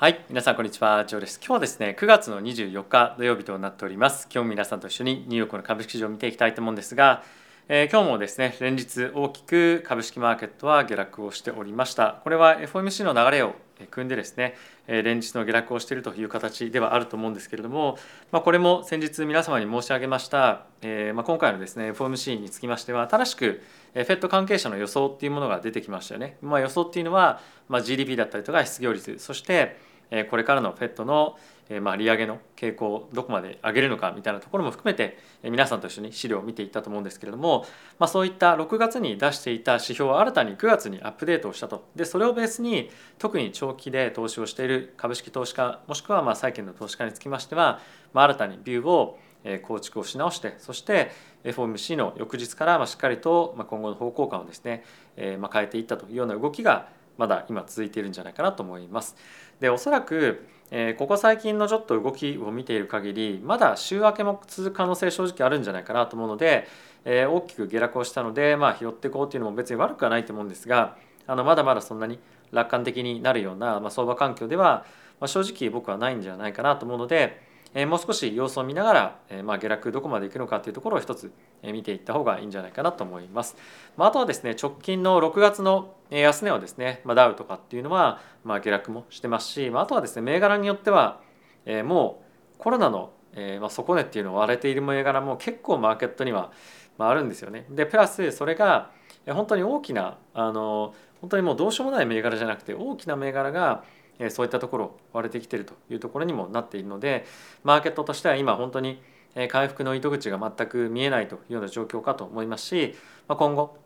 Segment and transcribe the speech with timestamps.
[0.00, 1.04] はい皆さんこんにちは。
[1.06, 1.40] ジョーです。
[1.40, 4.28] 今日はですね9月の24日土曜日となっております。
[4.32, 7.24] 今日皆さんと一緒にニューヨークの株式市場を見ていきたいと思うんですが、
[7.68, 12.20] えー、今日もですね連日大きく株式マーケットは下落をしておりました。
[12.22, 13.56] これは FOMC の流れを
[13.90, 14.54] 組んでですね
[14.86, 17.98] 連日の下落をしているという形ではあると思うんですけれども、
[18.30, 23.62] まあ、これも先日皆様に申し上げました、えー、まあ今回のですね FOMC につきましては新しく
[23.94, 29.87] FED 関係者の予想っていうものが出てきましたよね、まあ、予想っていうのは、まあ、GDP だったりとか失業率そして
[30.30, 31.38] これからの FED の
[31.82, 37.66] まあ利上げの傾向をどこまで上げるのかみたいなところも含めて皆さんと一緒に資料を見ていったと思うんですけれども、
[37.98, 47.80] まあ、そういった6月に出していた指標を新たに9月にアップデートをしたとでそれをベースに特に長期で投資をしている株式投資家もしくはまあ債券の投資家につきましては、
[48.14, 49.18] まあ、新たにビューを
[49.62, 51.10] 構築をし直してそして
[51.44, 54.84] FOMC の翌日からしっかりと今後の方向感をですね
[55.16, 56.88] 変えていったというような動きが
[57.18, 59.16] まだ今続いているんじゃないかなと思います。
[59.60, 66.66] でおそらくえここ最近のちょっと動きを見ている限りまだ週明けも続く可能性正直あるんじゃないかなと思うので、
[67.04, 72.18] え大きく下落をしたので、まあ、拾っていこうっていうのも別に悪くはないと思うんですがあのまだまだそんなに
[72.52, 74.84] 楽観的になるような、まあ、相場環境では、
[75.20, 77.40] まあ、正直僕はないんじゃないかなと思うので、
[77.80, 81.30] えもう少し様子を見ながら、えまあ、下落どこまでいくのかというところを一つ
[81.62, 83.56] 見ていった方がいいんじゃないかなと思います。
[83.96, 91.20] まあ、あとはですね直近の6月の安値はですね、まあ、ダウとかっていうのは、まあ、下落もしてますし、まあ、あとはですね銘柄によっては、
[91.66, 92.24] えも
[92.56, 96.50] うコロナの、えま、底値っていうのを割れている銘柄も結構マーケットには、
[96.98, 97.64] まあ、あるんですよね。
[97.70, 98.90] でプラスそれが
[99.24, 103.84] 本当に大きなあの本当にもうどうしようもない銘柄じゃなくて大きな銘柄が
[104.30, 107.24] そういったところ割れてきてるというところにもなっているので
[107.62, 109.00] マーケットとしては今本当に
[109.48, 112.96] 回復の糸口が全く見えないというような状況かと思いますし
[113.28, 113.76] 今後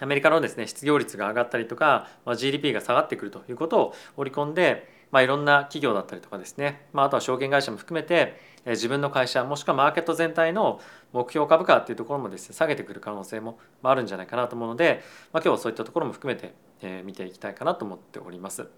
[0.00, 10.80] アメリカのですね失業率が上がったりとか GDP が下がってくるということを織り込んでまあ、いろんな企業だったりとかですね、まあ、あとは証券会社も含めて自分の会社もしくはマーケット全体の
[11.12, 16.52] 目標株価っていうところもですね下げてくる可能性もあるんじゃないかなと思うので、まあ、今日はそういったところも含めて
[16.82, 18.68] え見ていきたいかなと思っております。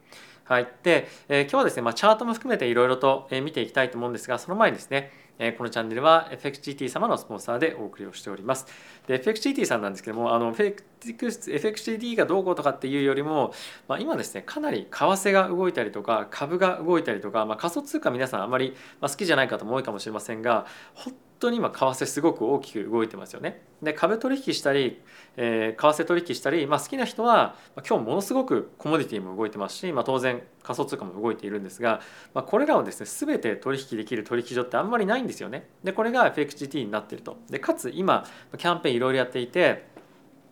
[0.44, 5.12] はい、で、えー、今日はですね、まあ、チャートも含めていろいろと見ていきたいと思うんですがその前にですね
[5.56, 8.66] このチャンネルは FXGT 様のスポンサーでお送りをしております。
[9.06, 13.54] で FXGT さんなんですけどもあの FXGT がどうこうとかっていうよりも、
[13.88, 23.62] まあ、今ですねかなり為替が動いたりとか株が動いたりとか、まあ、仮想通貨皆さんあまり好きじゃない方も多いかもしれませんが本当に今為替すごく大きく動いてますよね。
[23.82, 25.00] で株取引したり、
[25.36, 32.00] えー、為替取引したり、まあ、好きな人はま今日ものすごくコモディティも動いてますし、まあ、当然仮想通貨も動いているんですが、
[32.34, 35.66] まあ、これらをですね全て取引できる取引所ってあんまりないんですよね。
[35.82, 37.38] でこれが FXGT になってると。
[37.48, 38.26] でかつ今
[38.58, 39.88] キャンペーンいろいろやっていて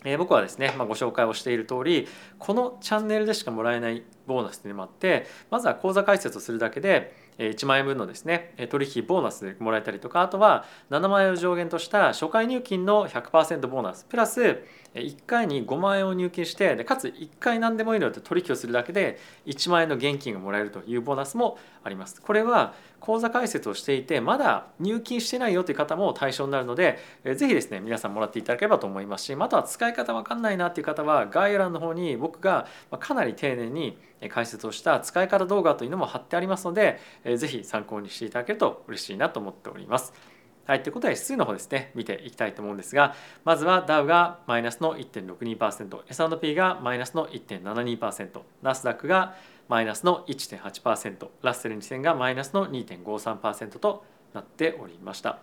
[0.04, 2.06] え、僕はですね、まあ、ご紹介をしている通り
[2.38, 14.58] このチャンネルでしかもらえないボーナスっていうのもあってまずは口座開設をするだけで1万円分のですね取引ボーナスもらえたりとかあとは7万円を上限とした初回入金の100%ボーナスプラス
[15.00, 22.20] 1回に5万円を入金してでかつ1回何でもいいので取引をするだけで1万円の現金がもらえるというボーナスもあります。
[22.20, 32.66] これは口座開設をしていてまだ入金してないよという方も対象になるのでぜひですね皆さんもらっていただければと思いますしあとは使い方わかんないなっていう方は概要欄の方に僕が
[32.98, 33.98] かなり丁寧に
[34.28, 36.98] 解説をした使い方動画というのも貼ってありますので
[37.36, 40.12] ぜひ参考にしていただけると嬉しいなと思っております。
[40.68, 49.34] はい、ということで指数の方ですね見ていきたいと思うんですがまずはダウがマイナスの 1.62%S&P がマイナスの1.72%ナスダックが
[49.70, 55.38] マイナスの1.8%ラッセル2000がマイナスの2.53%となっておりました。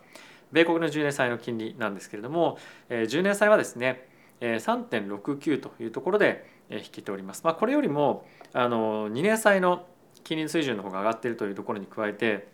[0.52, 2.60] 米国の10年債の金利なんですけれども
[2.90, 4.08] 10年債はですね
[4.42, 9.88] 3.69というところで引けております、まあ、これよりもあの2年債の
[10.24, 12.48] 金利水準の方が上がっているというところに加えて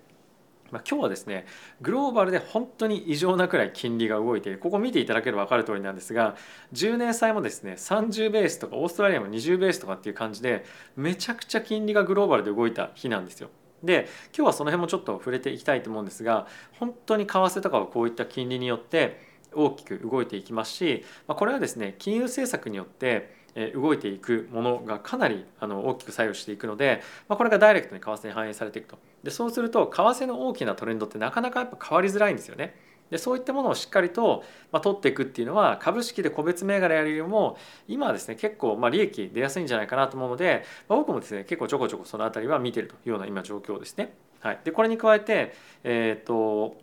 [0.72, 1.46] まあ、今日はですね
[1.82, 6.36] グローバルで本当に異常なくらい金利が動いているここ見ていただければ分かる通りなんですが
[6.74, 10.66] 10年債もですね30ベースとかオーストラリアも20ベースとかっていう感じで
[10.96, 13.50] めちゃくちゃ金利がグローバルで動いた日なんですよ。
[13.84, 19.20] で今日はその辺もちょっと触れていきたいと思うんですが本当に為替とかはこういった金利によって
[19.54, 23.41] 大きく動いていきますし、まあ、これはですね金融政策によって
[23.76, 32.76] 動いていくものがかなりあの大きく作用していくので、まあ、これがダイレクトに為替に反映されていくとでそうすると為替の大きなトレンドってなかなかやっぱ変わりづらいんですよね。
[33.10, 37.58] でそういったものをしっかりと、まあ、取っていくっていうのは株式で個別銘柄やるよりも
[37.90, 44.14] 今はですね結構まあ利益出やすいんじゃないかなと思うので、まあ、僕もですね結構ちょこちょこその辺りは見てるというような今状況ですね。
[44.40, 45.54] はい、でこれに加えて、
[45.84, 46.78] えーと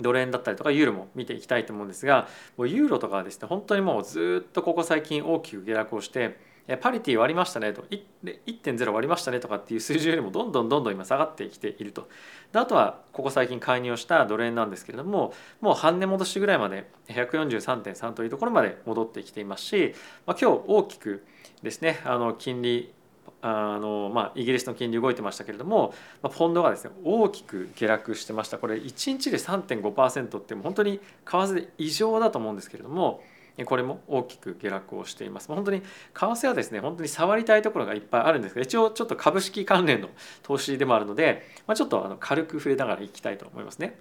[0.00, 7.84] ドル円だったりとかユーロも見ていきたいと思うんですがもうユーロとかはですね本当にもうずっとここ最近大きく下落をしてパリティ割りましたねと。
[8.22, 12.08] 1.0割りましたねとかっていう数字よりもどんどんどんどん今下がってきていると。
[12.52, 19.94] であとはここ最近介入をしたドル円なんですけれどももう半値戻しぐらいまで143.3というところまで戻ってきていますし、
[20.26, 21.24] まあ、今日大きく
[21.62, 22.92] ですねあの金利
[23.42, 33.22] あのまあ、イギリスの金利動いてましたけれども、まあ、ポンドがですね大きく下落してましたこれ1日で3.5%って本当に為替で異常だと思うんですけれども
[33.64, 35.48] これも大きく下落をしています。
[35.48, 40.08] 本当に為替はですね本当に触りたいところがいっぱいあるんですが一応ちょっと株式関連の
[40.42, 43.98] 投資でもあるので、まあ、ちょっとあの軽く触れながらいきたいと思いますね。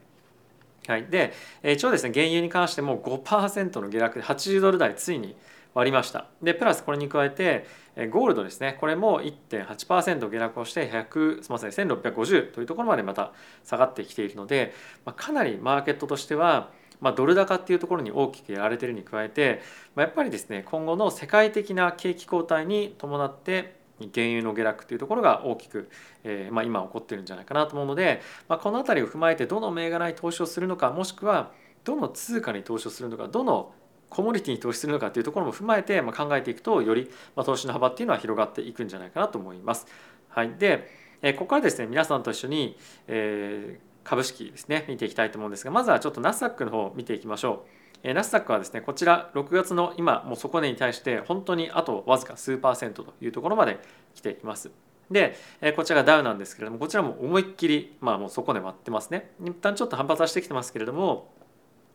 [0.88, 1.34] はい、で
[1.64, 5.36] 一応ですね原油に関しても5%の下落で80ドル台ついに
[5.74, 6.26] 割りました。
[6.42, 7.66] でプラスこれに加えて
[8.12, 13.34] ゴールドですねこれも1.8%下落をして100すみません1650というところまでまた
[13.66, 14.74] 下がってきているので、
[15.06, 19.62] まあ、かなりマーケットとしてはまあ、ドル高っていうところに大きくやられてるに加えて、
[19.96, 23.80] まあ、やっぱりですね今後の世界的な景気後退に伴って
[24.14, 25.90] 原油の下落というところが大きく、
[26.24, 31.52] えーまあ、今起こってるんじゃないかなと思うので、まあ、この辺りを踏まえてどの銘柄に投資をするのかもしくは
[31.84, 33.74] どの通貨に投資をするのかどの
[34.10, 39.88] コモディティに投資するのかというところも踏まえて、ま、考えていくとより、ま、投資の幅っていうのは広がっていくんじゃないかなと思います。
[40.30, 40.90] はい、で、
[41.22, 42.78] え、ここからですね皆さんと一緒に、
[43.08, 47.70] え、株式ですね見ていきたいと思うんですがまずはちょっとナスダックの方を見ていきましょう。
[48.02, 53.78] えナスダックはですねこちら6月の今もう底値に対して本当にあとわずか数パーセントというところまで
[54.16, 54.72] 来ています。
[55.12, 55.36] で
[55.76, 59.32] こちらがダウなんですけれどもこちらも思いっきりまあもう底値割ってますね。
[59.44, 61.32] 一旦ちょっと反発はしてきてますけれども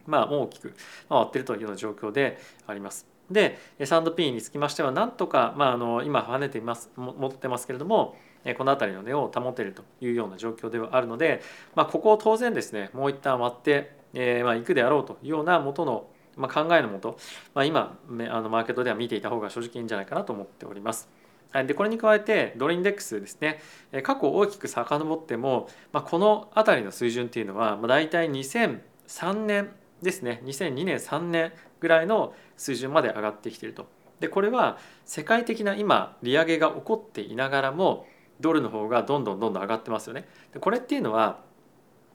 [0.07, 0.75] まあ大きく
[1.09, 3.07] 割ってるというような状況であります。
[3.31, 8.17] で S&P につきましてはなんとか、まあ、あの今跳ねています持ってますけれども
[8.59, 11.41] この辺りの値を保てるというような状況ではあるので、
[11.75, 17.17] まあ、ここを当然ですねもう一旦割って、えー、まあ行くであろうというような元のまあ、考えのもと、
[17.55, 21.09] まあ、今あのマーケットでは見ていた方が正直いいんじゃないかなと思っております。
[21.53, 23.61] でこれに加えてドルインデックスですね
[24.03, 29.71] 過去大きく遡っても、まあ、この辺りの水準っていうのは、まあ、大体2003年
[30.05, 33.87] ですね2002年3年ぐらいの水準まで上がってきていると。
[34.21, 38.07] でこれは世界的な今利上げが起こっていながらも
[38.41, 40.29] ドルの方がどんどんどんどん上がってますよね。
[40.53, 41.41] でこれっていうのは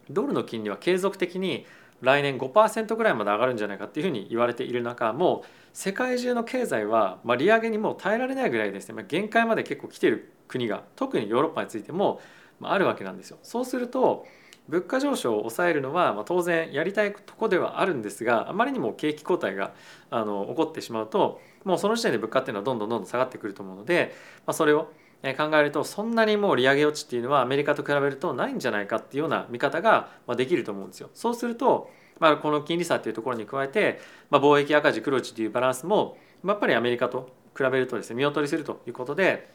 [0.09, 1.65] ドルの金利は継続的に
[2.01, 12.21] 来年5%ぐらいまで上がるんじゃないかっていうふうに言われている中もう世界中の経済は、まあ、利上げにもう耐えられないぐらいですね、まあ、限界まで結構来てる国が特にヨーロッパについても、
[12.59, 13.37] まあ、あるわけなんですよ。
[13.43, 14.25] そうすると
[14.67, 19.73] 物価上昇を抑えるのは、まあ、当然やりたいとこではあるんですがあまりにも景気後退が
[20.11, 24.13] あの起こってしまうともうその時点で物価っていうのはどんどんどんどん下がってくると思うので、
[24.45, 24.91] まあ、それを
[25.21, 31.09] 考えるとそんなにもう利上げ落ちっていうのはアメリカと比べるとないんじゃないかっていうような見方ができると思うんですよ。
[31.13, 31.89] そうすると、
[32.19, 39.49] まあ、この金利差っていうところに加えて、まあ、貿易赤字黒字というバランスもやっぱりアメリカと比べるとですね見劣りするということで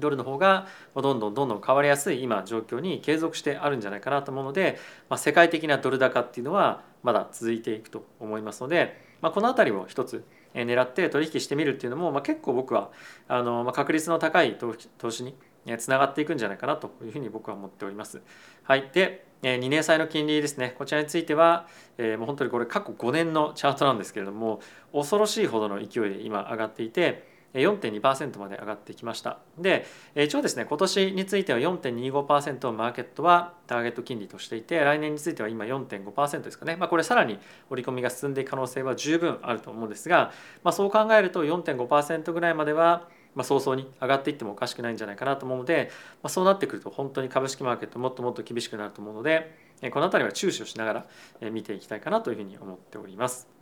[0.00, 10.24] ドルの方がどんどんどんどん変わりやすい今状況に継続してあるんじゃないかなと思うので、まあ、世界的なドル高っていうのはまだ続いていくと思いますので、まあ、この辺りを一つ
[10.54, 12.90] 狙って取引してみるっていうのも、まあ、結構僕は
[13.28, 14.58] あの、まあ、確率の高い
[14.98, 15.34] 投資に
[15.78, 18.20] つながっていくんじゃないかなというふうに僕は思っております。
[18.64, 21.66] はい、で2年債の金利ですねこちらについては、
[21.96, 24.60] えー、もう本当にこれ過去5年のチャートなんですけれども
[24.92, 29.38] 恐ろしいほどの勢いで今上がっていて4.2%まで上がってきました。
[29.58, 36.76] で、一応ですね、今年については4.25%をマーケットはターゲット金利としていて、来年については今4.5%ですかね。
[36.76, 37.38] まあ、これさらに
[37.70, 45.90] 織り込みが進んでいく可能性は十分あると思うんですが、まあ、そう考えると4.5%ぐらいまではまあ、早々に上がっていってもおかしくないんじゃないかなと思うので、
[46.22, 49.56] まあ、そうなってくると本当に株式マーケットもっともっと厳しくなると思うので
[49.92, 51.06] この辺りは注視をしなが
[51.40, 53.59] ら見ていきたいかなというふうに思っております。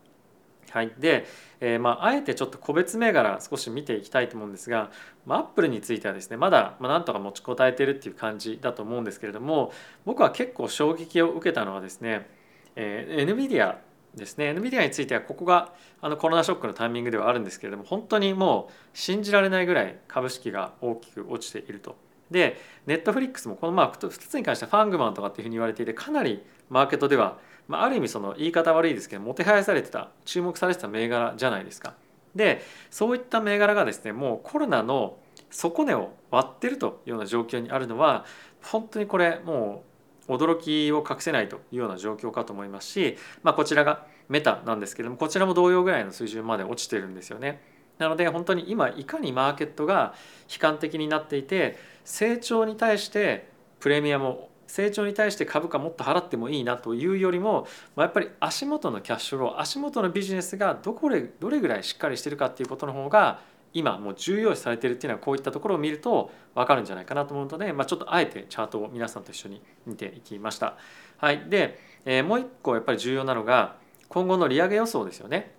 [0.70, 1.26] はい、で、
[1.60, 4.90] えー、まあ、あえてちょっと個別銘柄少し見ていきたいと思うんですが、
[5.26, 9.72] まあ、アップルについてはですねまだ、まあ、なんとか持ちこたえてるっていう感じだと思うんですけれども
[10.04, 12.28] 僕は結構衝撃を受けたのはですね、
[12.76, 13.76] えー、NVIDIA
[14.14, 21.96] ですね NVIDIA についてはここがあのコロナショックのタイミングではあるんですけれども本当にもう信じられないぐらい株式が大きく落ちていると。
[22.30, 31.94] でネットフリックスもこのまあ2つに関してはファングマンとかっていうふうに言われていてかなりマーケットでは、まあ、ある意味その言い方悪いですけどもてはやされてた注目されてた銘柄じゃないですか。
[32.34, 35.18] でそういった銘柄がですねもうコロナの
[35.50, 38.24] 底値を割ってるというような状況にあるのは
[38.62, 39.84] 本当にこれも
[40.28, 47.62] う驚きを隠せないというような状況かと思いますし、まあ、こちらがメタなんですけどもこちらも同様ぐらいの水準まで落ちてるんですよね。
[47.98, 50.14] なので本当に今いかにマーケットが
[50.48, 53.48] 悲観的になっていて成長に対して
[53.80, 63.40] プレミアムを成長に対して株価もっと払ってもいいなというよりもまあやっぱり足元のキャッシュフロー足元のビジネスがどこでどれぐらいしっかりしてるかっていうことの方が
[63.74, 70.76] 今もう重要視されてるっていうのはこういったところを見ると分かるんじゃないかなと思うので、まあ、ちょっとあえてチャートを皆さんと一緒に見ていきました。
[71.18, 73.76] はい、で、えー、もう一個やっぱり重要なのが
[74.08, 75.54] 今後の利上げ予想ですよね。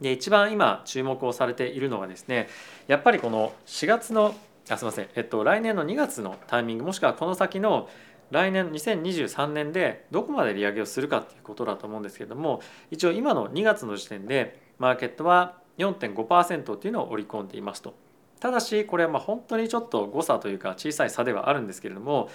[0.00, 2.48] で一番今注目をされているのがですね
[2.86, 4.34] やっぱりこの4月の
[4.68, 7.88] あすみません、えっと、来年の2月のタイミングもしくはこの先の
[8.30, 17.94] 来年2023年でどこまで利上げをするかっていうことだと思うんですけれども一応今の2月の時点でマーケットは4.5%っていうのを織り込んでいますと。
[18.40, 22.28] ただしこれはまあ本当にちょっと誤差というか小さい差ではあるんですけれども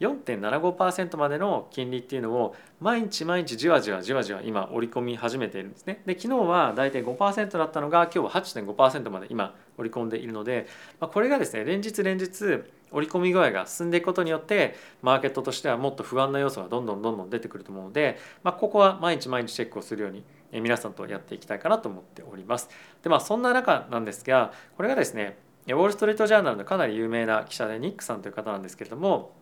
[0.00, 6.02] 4.75%までの金利っていうのを毎日毎日じわじわじわじわ今織り込み始めているんですね。
[6.04, 10.66] で昨日はだいたい5%だったのが今日は8.5%まで今織り込んでいるので、
[11.00, 12.62] まあ、これがですね連日連日
[12.92, 22.68] 織り込み具合が進んでいくことによってマーケットとしてはもっと不安な要素がどんどんどんどん出てくると思うので、まあ、ここは毎日毎日チェックをするように皆さんとやっていきたいかなと思っております。
[23.02, 29.34] でまあそんな中なんですがこれがですねウォール・ストリート・ジャーナルのかなり有名な記者でニックさんという方なんですけれども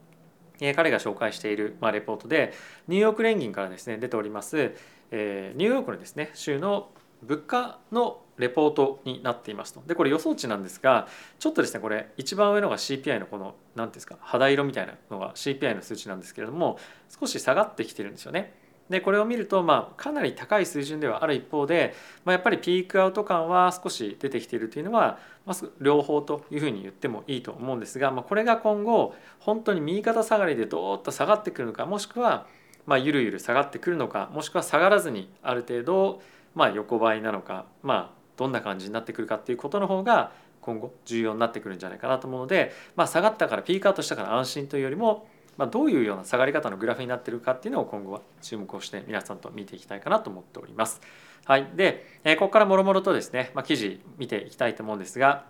[0.58, 2.54] 彼が紹介している、まあ、レポートで
[2.88, 4.74] ニューヨーク連銀からですね出ております、
[5.10, 6.90] えー、ニューヨークのですね州の
[7.26, 11.06] 物価のレポートになっていますとでこれ予想値なんですが
[11.38, 16.78] ちょっとですねこれ一番上のが CPI のこの何ていうんですか肌色みたいなのが CPI の数値なんですけれども
[17.08, 18.64] 少し下がってきてるんですよね。
[18.90, 32.46] でこれを見ると、まあ、かなり高い水準ではある一方で、まあ、やっぱりピークアウト感は少し出てきているというのは、まあ、両方というふうに言ってもいいと思うんですが、まあ、これが今後本当に右肩下がりでどーっと下がってくるのかもしくは、
[32.86, 36.20] まあ、ゆるゆる下がってくるのかもしくは下がらずにある程度、
[36.54, 51.00] まあ、横ばいなのか、まあ、どんな感じになってくるかっていうことの方が今後重要になってくるんじゃないかなと思うので、まあ、下がったからピークアウトしたから安心というよりもまあ、どういうような下がり方のグラフになってるかっていうのを今後は注目をして皆さんと見ていきたいかなと思っております。
[51.44, 55.44] はい、で、えここからもろもろとですね、まあ、記事見ていきたいと思うんですが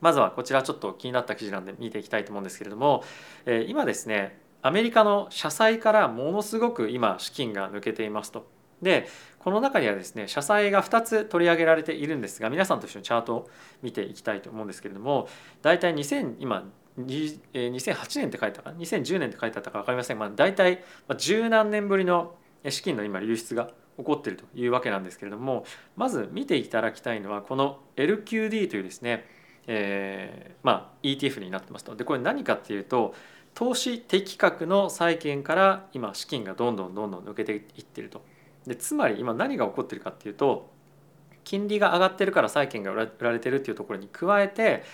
[0.00, 3.02] まずはこちらちょっと気になった記事なんで見ていきたいと思うんですけれども、
[3.46, 8.46] え今ですねアメリカの社債からものすごく今資金が抜けていますと。
[8.82, 9.08] で
[9.48, 13.50] この中にはですね社債が2つ取り上げられているんですが皆さんと一緒にチャートを
[13.80, 15.26] 見ていきたいと思うんですけれども
[15.62, 20.84] 大体2000今2008年って書いたか2010年って書いてあったか分かりません、まあ、大体
[21.16, 22.34] 十何年ぶりの
[22.68, 25.64] 資金の今流出が起こっているというわけなんですけれども
[25.96, 29.24] まず見ていただきたいのはこの LQD というですね、
[29.66, 31.96] えー、まあ、ETF になってますと。
[31.96, 33.14] でこれ何かっていうと
[33.54, 38.20] 投資適格の債券から今資金がどんどんどんどん抜けていってると。
[38.68, 40.70] でつまり今何が起こってるかっていうと
[41.44, 44.84] 金利が上がってるから債券が売られてるっていうところに加えて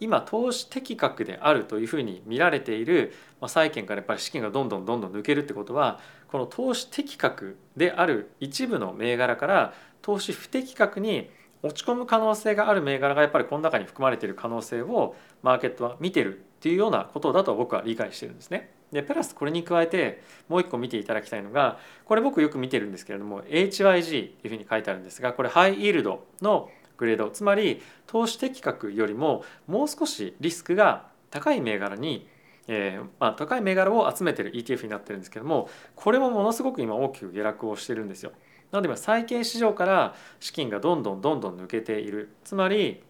[0.00, 11.30] 今投資適格であるというふうに見られている、まあ、債券からやっぱり資金がどんどんどんどん抜けるってことはこの投資適格である一部の銘柄から投資不適格に
[11.62, 18.70] 落ち込む可能性がある銘柄がやっぱりこの中に含まれている可能性をマーケットは見てるっていうようなことだと僕は理解してるんですね。
[18.94, 32.32] でプラスこれに加えてもう一個見ていただきたいのがこれ僕よく見てるんですけれども HYG っていうふうに書いてあるんですがこれハイイールドのグレードつまり投資適格よりももう少しリスクが高い銘柄に
[32.66, 38.32] えーまあ、高い銘柄を集めてる ETF になってるんですけどもこれもものすごく今大きく下落をしてるんですよ。
[38.72, 43.02] なので今債券市場から資金がどんどんどんどん抜けているつまり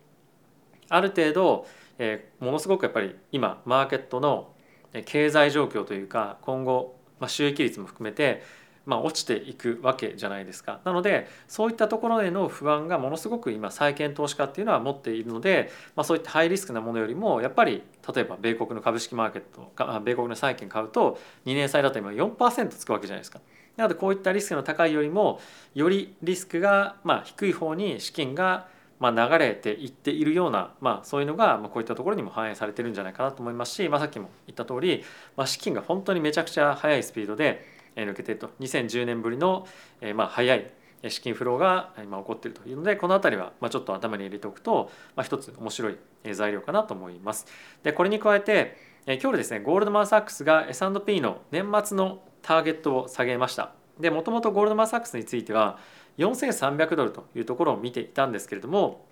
[0.88, 1.66] ある程度、
[1.98, 4.53] えー、ものすごくやっぱり今マーケットの
[5.02, 8.42] 経済状況というか今後、まあ、収益率も含めて
[8.86, 10.80] まあ、落ちていくわけじゃないですか。
[10.84, 17.82] なのでそういったところへの不安がものすごく今債券投資家っていうのは持っているので、まあ、そういったハイリスクなものよりもやっぱり
[18.14, 23.40] 例えば米国の株式マーケット米国の債券買うと2年債だと今4%つくわけじゃないですか。
[23.76, 25.40] なのでこういったリスクの高いよりも
[25.74, 28.68] よりリスクがまあ低い方に資金が
[29.12, 35.04] まあ流れていっているような、まあ、そういうのがこういったところにも反映されてるんじゃないかなと思いますし、まあ、さっきも言った通り、
[35.36, 39.66] まあ、資金が本当にめちゃくちゃ速いスピードで抜けてると2010年ぶりの、
[40.00, 40.70] えまあ、早い
[41.08, 45.96] 資金フローが今起こっているというのでこの辺りはまちょっと頭に入れておくと、まあ、一つ面白い
[46.32, 47.46] 材料かなと思います。
[47.82, 53.72] でこれに加えて今日ですねゴールドマン・サックスが S&P の年末のターゲットを下げました。
[54.00, 55.78] でもともとゴールドマン・サックスについては
[56.18, 59.04] 4300ドルというところを見ていたんですけれども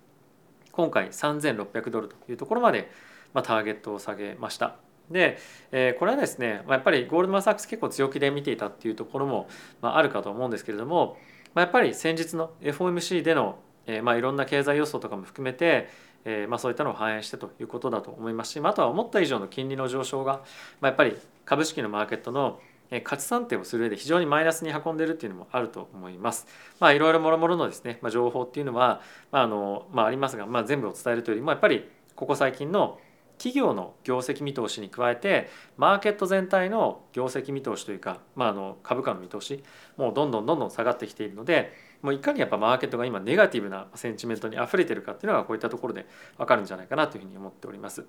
[0.72, 2.90] 今回3600ドルというところまで、
[3.34, 4.76] まあ、ターゲットを下げました。
[5.10, 5.38] で、
[5.72, 9.48] えー、これはですねやっぱりゴールドマン・サックス結構強気で見ていたっていうところも、
[9.82, 11.18] まあ、あるかと思うんですけれども、
[11.54, 15.90] まあ、やっぱり先日の FOMC での、えーまあ、いろんな経済予想とかも含めて、
[16.24, 20.40] えーまあ、そういったのを反映してということだと思いますし、まあ、あとは思った以上の金利の上昇が、
[20.80, 22.60] まあ、やっぱり株式のマーケットの
[23.00, 26.46] 価値算定をする上で非常にマイナスに運んでるっていうのもあると思います。
[26.78, 32.98] まあいろいろもろもろのですね、まあ、情報っていうのは、まああのまあ、ありますが、まあ、全部を伝えるというよりもやっぱりここ最近の
[33.38, 39.64] 企業の業績見通しに加えてマーケット全体の業績見通しというか、まあ、あの株価の見通し
[39.96, 41.72] もうどんどんどんどん下がってきているので
[42.02, 46.06] もういかにやっぱマーケットが今ネガティブなセンチメントにあふれてるかっていうのがこういったところで
[46.36, 48.04] 分かるんじゃないかなというふうに思っております。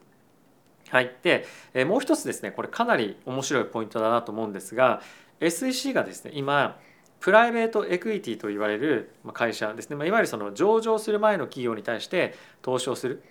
[0.94, 1.48] はい、で
[1.88, 5.02] もう一つですねこれかなり面白いポイントだなと思うんですが
[5.40, 6.78] SEC がですね今
[7.20, 13.24] プライベートエクイティと言われる会社ですね、ま、いわゆるその上場する前の企業に対して投資をする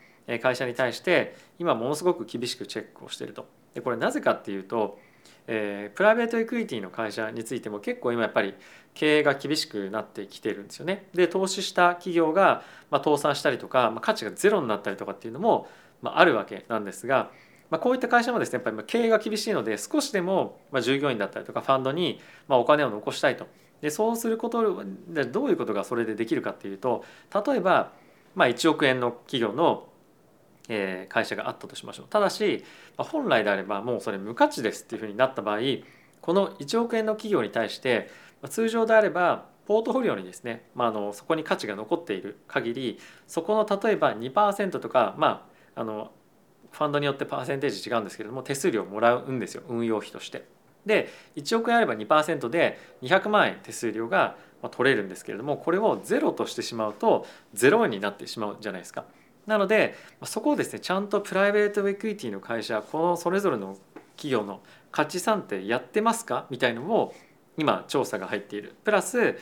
[0.43, 3.47] 会社に対して今ものすごく厳しくチェックをしてると。
[3.75, 4.99] でこれなぜかっていうと、
[5.47, 8.55] えー、プライベートエクイティの会社についても結構今やっぱり
[8.95, 11.07] 経営が厳しくなってきてるんですよね。
[11.15, 15.69] で投資した企業が、ま、倒産したりとか、ま、価値がゼロになったりとかっていうのも、
[16.03, 17.31] ま、あるわけなんですが、
[17.73, 23.47] まあ、こういった会社もですねやっぱり経営が厳しいので少しでも、従業員だったりとかファンドに、お金を残したいと。
[23.81, 27.05] でそうすることでどういうことがそれでできるかっていうと
[27.47, 27.91] 例えば、
[28.37, 29.89] まあ、1億円の企業の
[31.09, 32.63] 会社があったとしましょうただし
[32.97, 35.59] 本来であればもうそれ無価値ですっていうふうになった場合
[36.21, 38.09] この1億円の企業に対して
[38.49, 46.13] 通常であればポートフォリオにですね、まあ、あのそこに価値が残っている限りそこの例えば2%とかまああの
[46.73, 50.45] ファンドによってパーセンテージ違うんですけれども手数料もらうんですよ運用費として。
[50.85, 54.37] で1億円あれば2%で200万円手数料が
[54.73, 57.25] 取れるんですけれどもこれをゼロとしてしまうと
[57.55, 59.05] 0円になってしまうじゃないですか。
[59.47, 63.77] なのでそこをですねちゃんとプライベートエクイティの会社このそれぞれの
[64.17, 64.61] 企業の
[64.91, 66.47] 価値算定やってますか？
[66.51, 67.15] みたいのも
[67.57, 69.37] 今調査が入っているプラス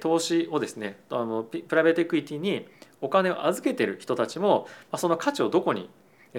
[0.00, 2.66] 投資をですねあのプライベートエクイティに
[3.00, 4.66] お金を預けてる人たちも
[4.96, 5.88] その価値をどこに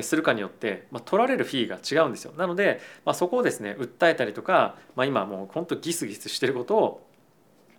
[0.02, 7.10] するかによって、まあ、取られるフィーが違うんですよなので、まあ、そこをですね訴えたりとか、まあ、今もう本当ギスギスしてることを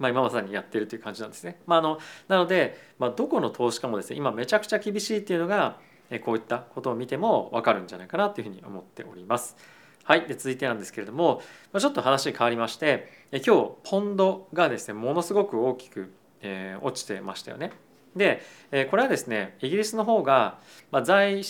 [0.00, 1.60] まあ、今まさにやってるという感じなんですね。
[1.66, 5.76] まあ、あのなので、まあ、どこの投資家もですね今めちゃくちゃ厳しいっていうのが
[6.24, 9.56] こういったことを見ても分かるんじゃないかなというふうに思っております。
[10.04, 17.70] はい、で続いてなんですけれども、まあ、ちょっと話変わりまして今日ポンドがですねものすごく大きく、えー、落ちてましたよね。
[18.16, 20.58] で、え、これはですねイギリスの方が、
[20.90, 21.44] まあ財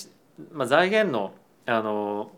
[0.52, 1.32] まあ、財源の
[1.66, 2.30] あの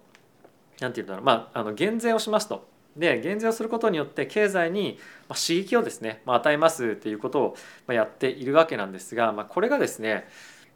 [0.81, 2.71] なんて言うんだろう、まあ、あの減税をしますと。
[2.97, 7.57] で減税をすることによって経済に刺激をですねま与えますっていうこと
[7.88, 10.29] をやっているわけなんですが、まあ、これがですね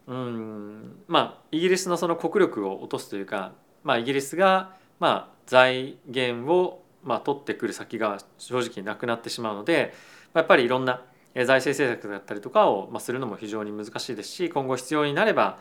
[0.07, 3.53] うんまあイギリスのその国力を落とすというか、
[3.85, 9.93] まあ、イギリスがまあ財源をまあ取ってくる先が正直なくなってしまうので
[10.33, 11.03] まやっぱりいろんな
[11.44, 15.59] 財政政策だったりとかをするのも非常に難しいですし今後必要になれば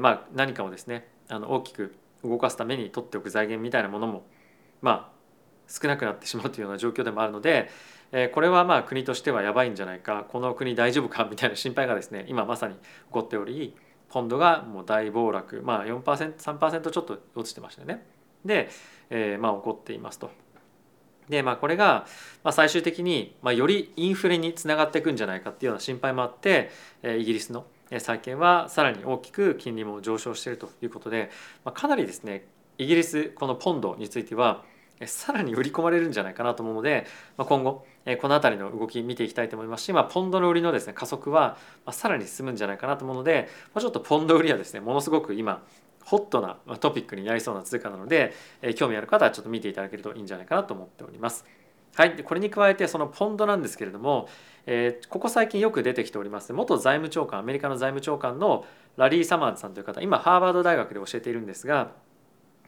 [0.00, 4.26] ま何かをですねあの大きく動かすために取っておく財源みたいなものも
[4.80, 5.12] ま
[5.68, 7.68] 少なくなってしまうというような状況でもあるので、
[8.32, 13.76] これはまあ国としてはやばいんじゃないかこの国大丈夫かみたいな心配がですね今まさに起こっており
[14.08, 18.06] ポンドがもう大暴落まあ 4%3% ちょっと落ちてましたよね。
[18.44, 18.70] で、
[19.10, 20.30] えー、まあ起こっていますと。
[21.28, 22.06] でまあこれが
[22.50, 26.70] 最終的によりインフレにつながっていくんじゃないかっていうような心配もあって
[27.04, 27.66] イギリスの
[27.98, 31.30] 債券はさらに大きく金利も上昇しているということで、
[31.74, 32.46] かなりですね
[32.78, 34.62] イギリスこのポンドについては
[35.06, 37.86] さらに売り込まれるんじゃないかなと思うので、今後
[38.20, 41.56] この辺りの動き見ていきたいと思いますし、まあ、ポンドの売りのですね加速は
[41.90, 45.62] さらに進むんじゃないかなと思うので、ま、ちょっとポンド売りはですねものすごく今
[46.08, 51.44] ホットなトピックになりそうな通貨なので、え興味ある方はちょっと見ていただけるといいんじゃないかなと思っております。
[51.94, 54.28] はい、これに加えてそのポンドなんですけれども、
[54.66, 58.64] えー、ここ最近よく出てきております元財務長官アメリカの財務長官の
[58.96, 61.90] ラリー・サマーズさんという方今ハーバード大学で教えているんですが、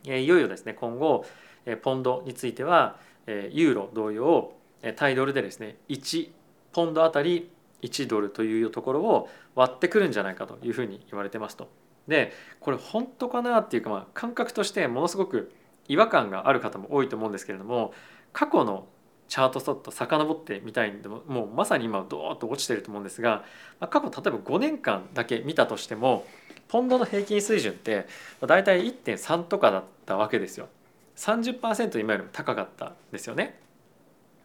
[0.05, 1.25] えー、いよいよですね今後
[1.65, 2.97] えポンドについては
[3.29, 4.53] えユーロ同様
[4.97, 6.31] 対ドルでですね1
[6.73, 7.51] ポンドあたり
[7.83, 11.69] 1ドルというところを割ってくるんじゃないかというふうに言われてますと。
[12.09, 15.53] でこれ本当かなっていうかまあ感覚としてものすごく
[15.89, 17.93] 違和感がある方も多いと思うんですけれども
[18.33, 18.87] 過去の
[19.29, 23.45] チャートちょっと遡ってみたいんでもうまさに今ドーッと落ちてると思うんですが
[23.79, 26.27] 過去例えば5年間だけ見たとしても
[26.69, 28.07] ポンドの平均水準って
[28.41, 30.69] 大体1.3とかだったわけですよ。
[31.17, 33.61] 30%今よりも高かったですよね。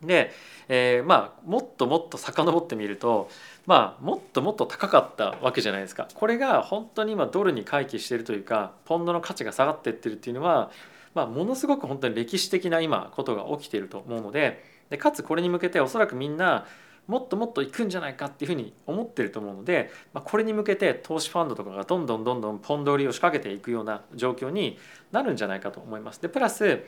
[0.02, 0.32] で、
[0.68, 3.30] えー、まあもっともっと遡ってみると
[3.66, 6.08] まあもっともっと高かったわけじゃないですか。
[6.14, 10.72] これが本当に今ドルに回帰しているというかポンドの価値が下がっていってるっていうのは、
[11.14, 16.66] まあ、ものすごく本当に歴史的な今ことが起きていると思うのででかつこれに向けておそらくみんな
[17.08, 24.80] もっともっといくんじゃないかっていうふうに思ってると思うので、まあ、これに向けて投資ファンドとかがどんどんどんどんポンド売りを仕掛けていくような状況に
[25.12, 26.22] なるんじゃないかと思います。
[26.22, 26.84] でプラス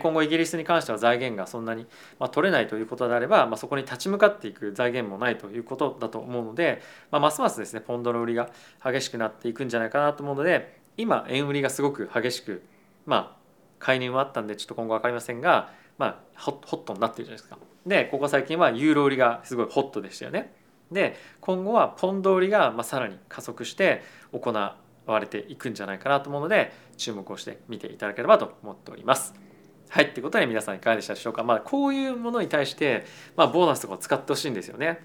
[0.00, 1.86] 今後イギリスに関しては財源がそんなに
[2.30, 8.50] 取れないということであれば、ま、そこに立ち向かっていく財源もないということだと思うので、ま、ますますですねポンドの売りが
[8.84, 12.62] 激しくなっていくんじゃないかなと思うので今円売りがすごく激しく
[13.06, 13.40] まあ
[13.78, 17.58] 介入はあったんでちょっと今後分かりませんが、まあ、ホットになってるじゃないですか。
[17.86, 20.52] でここ最近はユーロ売りがすごいホットでしたよね。
[20.92, 24.76] で今後はポンド売りがまあさらに加速して行わ
[25.18, 29.49] れていくんじゃないかなと思うので注目をして見ていただければと思っております。
[29.92, 31.42] はいってことで皆さんいかがでしたでしょうか？
[31.42, 33.04] まあ、こういうものに対して、
[33.36, 35.00] まあ、ボーナスとかを使ってほしいんですよね。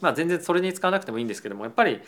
[0.00, 2.00] まあ、全然それに使わなくてもいいんですけどもやっぱり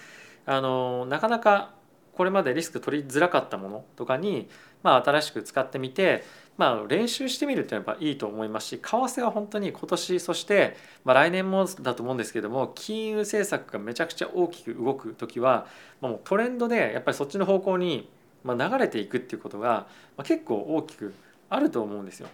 [0.45, 1.73] あのなかなか
[2.15, 4.49] これまでリスク取りづらかったものとかに、
[4.83, 6.25] まあ、新しく使ってみて、
[6.57, 15.69] まあ、練習してみるっていうのはやっぱいいと思いますし為替は本当に今年そして、まあ、来年もだと思うんですけども金融政策がめちゃくちゃ大きく動く時は、
[16.01, 18.11] まあ、もうトレンドでやっぱりそっちの方向に
[18.45, 19.87] 流れていくっていうことが、
[20.25, 21.15] 結構大きく
[21.55, 22.29] あると思うんですよ。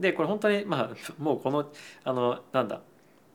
[0.00, 0.90] でこれ本当にまあ
[1.22, 1.70] もうこの
[2.04, 2.80] あのなんだ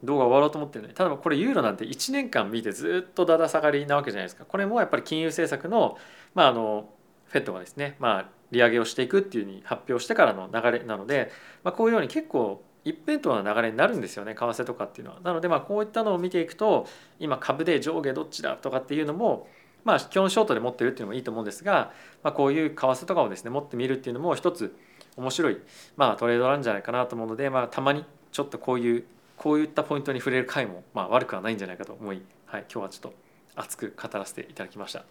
[0.03, 5.97] 動画終わろうと思ってるのにただこれユーロなんて1年間見てずっとだだ下がりなわけじゃないですかこれもやっぱり金融政策の,、
[6.35, 6.89] まあ、あの
[7.25, 11.31] フェットがですね、まあ、利上げをしていくっていうふうに発表してからの流れなので、
[11.63, 15.19] まあ、こういうように結構一辺倒な流れになるんですよね為替とかっていうのは。
[15.21, 16.87] なのでまあこういったのを見ていくと
[17.19, 19.47] 今株で上下どっちだとかっていうのも
[19.83, 21.91] まあ基本ショートで持ってるっていうのもいいと思うんですが、
[22.23, 24.77] まあ、こういう為替とかをですね持ってみるっていうのも一つ
[25.17, 25.57] 面白い、
[25.95, 29.03] まあ、トレードなんじゃないかなと思うので、まあ、たまにちょっとこういう
[29.35, 33.13] こういったポイントに触れる回も、まあ、悪くはないんじゃないかと思い、はい、今日はちょっと
[33.55, 35.03] 熱く語らせていただきました。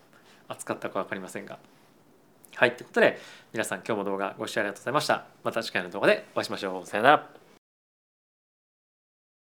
[0.48, 1.58] 熱かったか分かりませんが。
[2.54, 3.18] はいということで
[3.52, 5.26] 皆さん今日も動画ご視聴ありがとうございました。
[5.44, 6.86] また次回の動画でお会いしましょう。
[6.86, 7.35] さよなら。